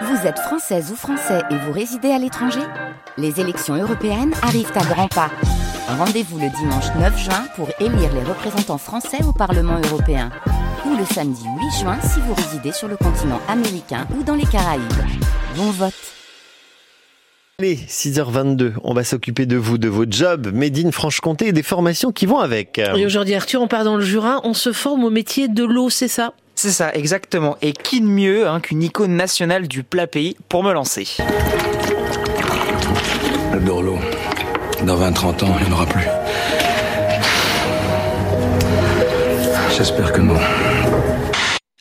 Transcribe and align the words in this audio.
Vous 0.00 0.26
êtes 0.26 0.38
française 0.38 0.90
ou 0.90 0.96
français 0.96 1.42
et 1.50 1.56
vous 1.56 1.72
résidez 1.72 2.10
à 2.10 2.18
l'étranger 2.18 2.60
Les 3.18 3.40
élections 3.40 3.74
européennes 3.74 4.32
arrivent 4.42 4.72
à 4.74 4.84
grands 4.84 5.08
pas. 5.08 5.30
Rendez-vous 5.86 6.38
le 6.38 6.48
dimanche 6.48 6.86
9 6.98 7.18
juin 7.18 7.44
pour 7.56 7.68
élire 7.78 8.12
les 8.14 8.22
représentants 8.22 8.78
français 8.78 9.22
au 9.22 9.32
Parlement 9.32 9.78
européen. 9.90 10.30
Ou 10.86 10.96
le 10.96 11.04
samedi 11.04 11.44
8 11.44 11.80
juin 11.80 11.98
si 12.00 12.20
vous 12.20 12.32
résidez 12.32 12.72
sur 12.72 12.88
le 12.88 12.96
continent 12.96 13.40
américain 13.48 14.06
ou 14.18 14.22
dans 14.22 14.34
les 14.34 14.46
Caraïbes. 14.46 14.82
Bon 15.56 15.70
vote 15.70 15.92
Allez, 17.58 17.76
6h22, 17.76 18.72
on 18.82 18.94
va 18.94 19.04
s'occuper 19.04 19.44
de 19.44 19.56
vous, 19.56 19.76
de 19.76 19.88
vos 19.88 20.06
jobs, 20.08 20.52
Made 20.54 20.78
in 20.78 20.90
Franche-Comté 20.90 21.48
et 21.48 21.52
des 21.52 21.62
formations 21.62 22.12
qui 22.12 22.24
vont 22.24 22.38
avec. 22.38 22.78
Et 22.78 23.04
aujourd'hui, 23.04 23.34
Arthur, 23.34 23.60
on 23.60 23.68
part 23.68 23.84
dans 23.84 23.96
le 23.96 24.02
Jura, 24.02 24.40
on 24.42 24.54
se 24.54 24.72
forme 24.72 25.04
au 25.04 25.10
métier 25.10 25.48
de 25.48 25.64
l'eau, 25.64 25.90
c'est 25.90 26.08
ça? 26.08 26.32
C'est 26.54 26.70
ça, 26.70 26.92
exactement. 26.94 27.56
Et 27.62 27.72
qui 27.72 28.00
de 28.00 28.06
mieux 28.06 28.48
hein, 28.48 28.60
qu'une 28.60 28.82
icône 28.82 29.16
nationale 29.16 29.68
du 29.68 29.82
plat 29.82 30.06
pays 30.06 30.36
pour 30.48 30.62
me 30.62 30.72
lancer 30.72 31.08
J'adore 33.52 33.82
l'eau. 33.82 33.98
Dans 34.84 34.96
20-30 34.96 35.44
ans, 35.44 35.56
il 35.60 35.66
n'y 35.66 35.70
en 35.70 35.74
aura 35.74 35.86
plus. 35.86 36.06
J'espère 39.76 40.12
que 40.12 40.20
non. 40.20 40.36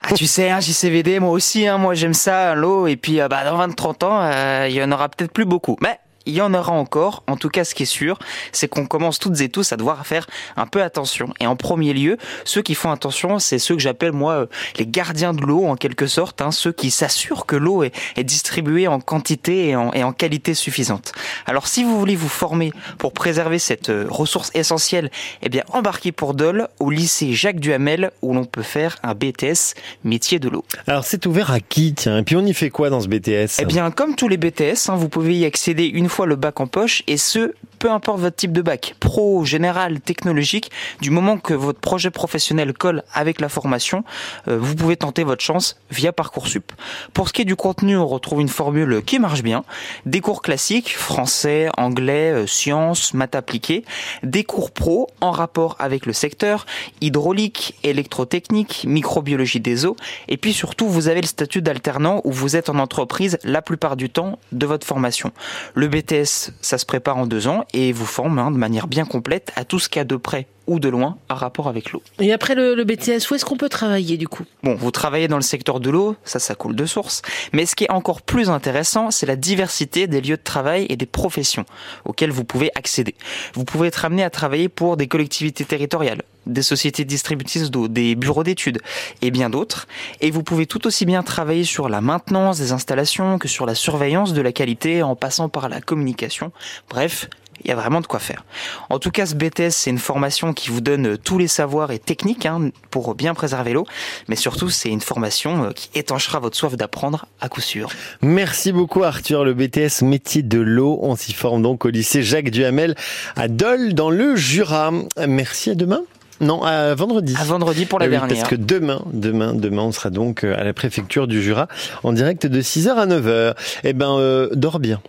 Ah, 0.03 0.13
tu 0.15 0.27
sais, 0.27 0.49
hein, 0.49 0.59
JCVD, 0.59 1.19
moi 1.19 1.31
aussi, 1.31 1.67
hein, 1.67 1.77
moi 1.77 1.93
j'aime 1.93 2.13
ça, 2.13 2.53
l'eau, 2.53 2.85
et 2.87 2.97
puis 2.97 3.21
euh, 3.21 3.29
bah, 3.29 3.45
dans 3.45 3.57
20-30 3.65 4.05
ans, 4.05 4.19
euh, 4.21 4.67
il 4.69 4.75
y 4.75 4.83
en 4.83 4.91
aura 4.91 5.07
peut-être 5.07 5.31
plus 5.31 5.45
beaucoup. 5.45 5.77
Mais 5.81 6.00
il 6.25 6.33
y 6.33 6.41
en 6.41 6.53
aura 6.53 6.71
encore. 6.71 7.23
En 7.27 7.37
tout 7.37 7.49
cas, 7.49 7.63
ce 7.63 7.75
qui 7.75 7.83
est 7.83 7.85
sûr, 7.85 8.19
c'est 8.51 8.67
qu'on 8.67 8.85
commence 8.85 9.19
toutes 9.19 9.39
et 9.41 9.49
tous 9.49 9.71
à 9.71 9.77
devoir 9.77 10.05
faire 10.05 10.27
un 10.57 10.65
peu 10.65 10.81
attention. 10.81 11.33
Et 11.39 11.47
en 11.47 11.55
premier 11.55 11.93
lieu, 11.93 12.17
ceux 12.45 12.61
qui 12.61 12.75
font 12.75 12.91
attention, 12.91 13.39
c'est 13.39 13.59
ceux 13.59 13.75
que 13.75 13.81
j'appelle 13.81 14.11
moi 14.11 14.33
euh, 14.33 14.45
les 14.77 14.85
gardiens 14.85 15.33
de 15.33 15.41
l'eau 15.41 15.65
en 15.65 15.75
quelque 15.75 16.07
sorte, 16.07 16.41
hein, 16.41 16.51
ceux 16.51 16.71
qui 16.71 16.91
s'assurent 16.91 17.45
que 17.45 17.55
l'eau 17.55 17.83
est, 17.83 17.91
distribuée 18.23 18.87
en 18.87 18.99
quantité 18.99 19.69
et 19.69 19.75
en, 19.75 19.91
et 19.93 20.03
en, 20.03 20.13
qualité 20.13 20.53
suffisante. 20.53 21.13
Alors, 21.47 21.67
si 21.67 21.83
vous 21.83 21.97
voulez 21.97 22.15
vous 22.15 22.29
former 22.29 22.71
pour 22.97 23.13
préserver 23.13 23.59
cette 23.59 23.89
euh, 23.89 24.05
ressource 24.09 24.51
essentielle, 24.53 25.09
eh 25.41 25.49
bien, 25.49 25.63
embarquez 25.69 26.11
pour 26.11 26.33
Dole 26.33 26.67
au 26.79 26.89
lycée 26.89 27.33
Jacques 27.33 27.59
Duhamel 27.59 28.11
où 28.21 28.33
l'on 28.33 28.45
peut 28.45 28.61
faire 28.61 28.97
un 29.03 29.15
BTS 29.15 29.73
métier 30.03 30.39
de 30.39 30.49
l'eau. 30.49 30.63
Alors, 30.87 31.03
c'est 31.03 31.25
ouvert 31.25 31.51
à 31.51 31.59
qui? 31.59 31.93
Tiens 31.93 32.19
Et 32.19 32.23
puis, 32.23 32.35
on 32.35 32.45
y 32.45 32.53
fait 32.53 32.69
quoi 32.69 32.89
dans 32.89 33.01
ce 33.01 33.07
BTS 33.07 33.59
Eh 33.59 33.65
bien, 33.65 33.89
comme 33.91 34.15
tous 34.15 34.27
les 34.27 34.37
BTS, 34.37 34.89
hein, 34.89 34.95
vous 34.95 35.09
pouvez 35.09 35.35
y 35.35 35.45
accéder 35.45 35.85
une 35.85 36.09
fois 36.11 36.25
le 36.25 36.35
bac 36.35 36.59
en 36.59 36.67
poche 36.67 37.03
et 37.07 37.17
ce, 37.17 37.53
peu 37.79 37.89
importe 37.89 38.19
votre 38.19 38.35
type 38.35 38.51
de 38.51 38.61
bac, 38.61 38.95
pro, 38.99 39.43
général, 39.43 39.99
technologique, 40.01 40.69
du 41.01 41.09
moment 41.09 41.37
que 41.37 41.53
votre 41.53 41.79
projet 41.79 42.11
professionnel 42.11 42.73
colle 42.73 43.03
avec 43.13 43.41
la 43.41 43.49
formation, 43.49 44.03
euh, 44.47 44.57
vous 44.59 44.75
pouvez 44.75 44.97
tenter 44.97 45.23
votre 45.23 45.43
chance 45.43 45.79
via 45.89 46.11
Parcoursup. 46.11 46.71
Pour 47.13 47.27
ce 47.27 47.33
qui 47.33 47.41
est 47.41 47.45
du 47.45 47.55
contenu, 47.55 47.97
on 47.97 48.05
retrouve 48.05 48.41
une 48.41 48.49
formule 48.49 49.01
qui 49.03 49.19
marche 49.19 49.41
bien. 49.41 49.63
Des 50.05 50.19
cours 50.19 50.41
classiques, 50.41 50.95
français, 50.95 51.69
anglais, 51.77 52.31
euh, 52.31 52.47
sciences, 52.47 53.13
maths 53.13 53.35
appliquées, 53.35 53.83
des 54.21 54.43
cours 54.43 54.71
pro 54.71 55.07
en 55.21 55.31
rapport 55.31 55.75
avec 55.79 56.05
le 56.05 56.13
secteur, 56.13 56.65
hydraulique, 56.99 57.75
électrotechnique, 57.83 58.85
microbiologie 58.87 59.59
des 59.59 59.85
eaux, 59.85 59.95
et 60.27 60.37
puis 60.37 60.53
surtout 60.53 60.87
vous 60.87 61.07
avez 61.07 61.21
le 61.21 61.27
statut 61.27 61.61
d'alternant 61.61 62.21
où 62.25 62.31
vous 62.31 62.55
êtes 62.55 62.69
en 62.69 62.77
entreprise 62.77 63.39
la 63.43 63.61
plupart 63.61 63.95
du 63.95 64.09
temps 64.09 64.39
de 64.51 64.65
votre 64.65 64.85
formation. 64.85 65.31
Le 65.73 65.87
BTS, 66.01 66.51
ça 66.61 66.77
se 66.77 66.85
prépare 66.85 67.17
en 67.17 67.27
deux 67.27 67.47
ans 67.47 67.65
et 67.73 67.91
vous 67.91 68.05
forme 68.05 68.39
hein, 68.39 68.51
de 68.51 68.57
manière 68.57 68.87
bien 68.87 69.05
complète 69.05 69.51
à 69.55 69.65
tout 69.65 69.79
ce 69.79 69.89
qu'il 69.89 69.99
y 69.99 70.01
a 70.01 70.05
de 70.05 70.15
près 70.15 70.47
ou 70.71 70.79
de 70.79 70.87
loin 70.87 71.17
à 71.27 71.35
rapport 71.35 71.67
avec 71.67 71.91
l'eau. 71.91 72.01
Et 72.19 72.31
après 72.31 72.55
le, 72.55 72.81
BTS, 72.83 73.29
où 73.29 73.35
est-ce 73.35 73.43
qu'on 73.43 73.57
peut 73.57 73.69
travailler 73.69 74.15
du 74.15 74.27
coup? 74.27 74.45
Bon, 74.63 74.73
vous 74.75 74.89
travaillez 74.89 75.27
dans 75.27 75.35
le 75.35 75.41
secteur 75.41 75.81
de 75.81 75.89
l'eau, 75.89 76.15
ça, 76.23 76.39
ça 76.39 76.55
coule 76.55 76.75
de 76.75 76.85
source. 76.85 77.21
Mais 77.51 77.65
ce 77.65 77.75
qui 77.75 77.83
est 77.83 77.91
encore 77.91 78.21
plus 78.21 78.49
intéressant, 78.49 79.11
c'est 79.11 79.25
la 79.25 79.35
diversité 79.35 80.07
des 80.07 80.21
lieux 80.21 80.37
de 80.37 80.41
travail 80.41 80.85
et 80.89 80.95
des 80.95 81.05
professions 81.05 81.65
auxquelles 82.05 82.31
vous 82.31 82.45
pouvez 82.45 82.71
accéder. 82.75 83.15
Vous 83.53 83.65
pouvez 83.65 83.89
être 83.89 84.05
amené 84.05 84.23
à 84.23 84.29
travailler 84.29 84.69
pour 84.69 84.95
des 84.95 85.07
collectivités 85.07 85.65
territoriales, 85.65 86.21
des 86.45 86.61
sociétés 86.61 87.03
distributrices 87.03 87.69
d'eau, 87.69 87.89
des 87.89 88.15
bureaux 88.15 88.43
d'études 88.43 88.79
et 89.21 89.29
bien 89.29 89.49
d'autres. 89.49 89.87
Et 90.21 90.31
vous 90.31 90.43
pouvez 90.43 90.67
tout 90.67 90.87
aussi 90.87 91.05
bien 91.05 91.21
travailler 91.21 91.65
sur 91.65 91.89
la 91.89 91.99
maintenance 91.99 92.59
des 92.59 92.71
installations 92.71 93.39
que 93.39 93.49
sur 93.49 93.65
la 93.65 93.75
surveillance 93.75 94.33
de 94.33 94.41
la 94.41 94.53
qualité 94.53 95.03
en 95.03 95.17
passant 95.17 95.49
par 95.49 95.67
la 95.67 95.81
communication. 95.81 96.53
Bref, 96.89 97.29
il 97.63 97.69
y 97.69 97.71
a 97.71 97.75
vraiment 97.75 98.01
de 98.01 98.07
quoi 98.07 98.19
faire. 98.19 98.43
En 98.89 98.99
tout 98.99 99.11
cas, 99.11 99.25
ce 99.25 99.35
BTS, 99.35 99.71
c'est 99.71 99.89
une 99.89 99.97
formation 99.97 100.53
qui 100.53 100.69
vous 100.69 100.81
donne 100.81 101.17
tous 101.17 101.37
les 101.37 101.47
savoirs 101.47 101.91
et 101.91 101.99
techniques 101.99 102.45
hein, 102.45 102.69
pour 102.89 103.15
bien 103.15 103.33
préserver 103.33 103.73
l'eau, 103.73 103.85
mais 104.27 104.35
surtout, 104.35 104.69
c'est 104.69 104.89
une 104.89 105.01
formation 105.01 105.65
euh, 105.65 105.71
qui 105.71 105.89
étanchera 105.95 106.39
votre 106.39 106.57
soif 106.57 106.75
d'apprendre 106.75 107.25
à 107.39 107.49
coup 107.49 107.61
sûr. 107.61 107.89
Merci 108.21 108.71
beaucoup 108.71 109.03
Arthur, 109.03 109.43
le 109.43 109.53
BTS 109.53 110.03
métier 110.03 110.43
de 110.43 110.59
l'eau. 110.59 110.99
On 111.01 111.15
s'y 111.15 111.33
forme 111.33 111.61
donc 111.61 111.85
au 111.85 111.89
lycée 111.89 112.23
Jacques 112.23 112.49
Duhamel 112.49 112.95
à 113.35 113.47
Dole 113.47 113.93
dans 113.93 114.09
le 114.09 114.35
Jura. 114.35 114.91
Merci 115.27 115.71
à 115.71 115.75
demain. 115.75 116.01
Non, 116.41 116.63
à 116.63 116.95
vendredi. 116.95 117.35
À 117.39 117.43
vendredi 117.43 117.85
pour 117.85 117.99
la 117.99 118.05
oui, 118.05 118.11
dernière. 118.11 118.35
Parce 118.35 118.49
que 118.49 118.55
demain, 118.55 119.01
demain, 119.13 119.53
demain, 119.53 119.83
on 119.83 119.91
sera 119.91 120.09
donc 120.09 120.43
euh, 120.43 120.59
à 120.59 120.63
la 120.63 120.73
préfecture 120.73 121.27
du 121.27 121.41
Jura 121.41 121.67
en 122.03 122.13
direct 122.13 122.47
de 122.47 122.61
6h 122.61 122.89
à 122.89 123.05
9h. 123.05 123.53
Eh 123.83 123.93
ben, 123.93 124.17
euh, 124.17 124.49
dors 124.53 124.79
bien 124.79 125.01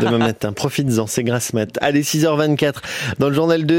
demain 0.00 0.18
matin. 0.28 0.52
Profites-en, 0.52 1.08
c'est 1.08 1.24
grasse 1.24 1.52
mat. 1.52 1.78
Allez, 1.80 2.02
6h24 2.02 2.74
dans 3.18 3.28
le 3.28 3.34
journal 3.34 3.66
de 3.66 3.74